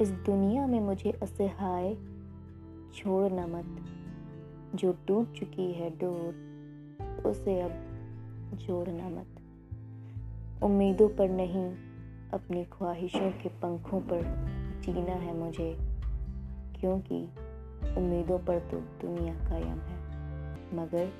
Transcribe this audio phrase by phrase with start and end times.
[0.00, 1.94] इस दुनिया में मुझे असहाय
[2.94, 3.84] छोड़ना मत।
[4.74, 6.46] जो टूट चुकी है डोर,
[7.26, 7.70] उसे अब
[8.54, 9.26] जोड़ना मत।
[10.62, 11.74] उम्मीदों पर नहीं,
[12.32, 14.22] अपनी ख्वाहिशों के पंखों पर
[14.84, 15.78] जीना है मुझे,
[16.80, 17.28] क्योंकि
[17.96, 19.96] उम्मीदों पर तो दुनिया कायम है।
[20.76, 21.12] मगर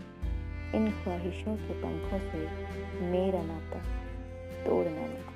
[0.75, 2.49] इन ख्वाहिशों के पंखों से
[3.03, 3.79] मेरा नाता
[4.65, 5.36] तोड़ना मत।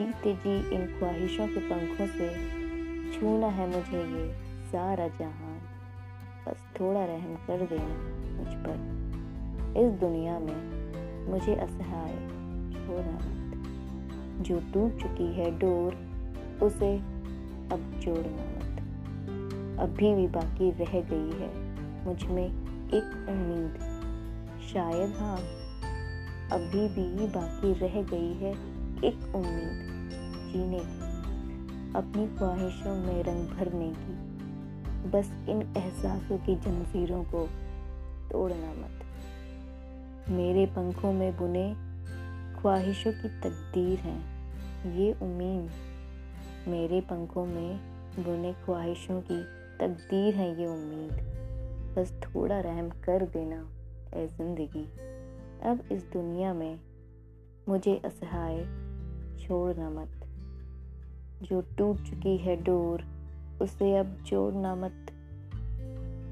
[0.00, 2.28] जीते जी इन ख्वाहिशों के पंखों से
[3.12, 4.32] छूना है मुझे ये
[4.68, 5.58] सारा जहान।
[6.46, 8.98] बस थोड़ा रहम कर देना मुझ पर।
[9.80, 10.78] इस दुनिया में
[11.30, 12.12] मुझे असहाय
[12.72, 15.94] छोड़ना मत। जो टूट चुकी है डोर,
[16.62, 16.98] उसे
[17.72, 18.80] अब जोड़ना मत।
[19.80, 21.68] अभी भी बाकी रह गई है
[22.04, 22.46] मुझमें
[22.88, 23.98] एक उम्मीद।
[24.72, 25.36] शायद हाँ
[26.52, 30.10] अभी भी बाकी रह गई है एक उम्मीद
[30.52, 31.06] जीने की,
[31.94, 37.46] अपनी ख्वाहिशों में रंग भरने की। बस इन एहसासों की जंजीरों को
[38.32, 41.74] तोड़ना मत। मेरे पंखों में बुने
[42.60, 44.16] ख्वाहिशों की तकदीर है।
[44.98, 45.70] ये उम्मीद
[46.68, 47.80] मेरे पंखों में
[48.18, 49.42] बुने ख्वाहिशों की
[49.78, 51.12] तकदीर है, ये उम्मीद।
[51.98, 53.68] बस थोड़ा रहम कर देना
[54.14, 54.84] ए ज़िंदगी।
[55.62, 56.80] अब इस दुनिया में
[57.68, 58.87] मुझे असहाय
[59.40, 60.08] छोड़ना मत।
[61.42, 63.04] जो टूट चुकी है डोर,
[63.62, 65.12] उसे अब जोड़ना मत।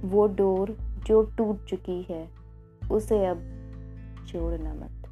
[0.04, 0.76] वो डोर
[1.06, 2.28] जो टूट चुकी है,
[2.90, 3.38] उसे अब
[4.26, 5.05] जोड़ना मत।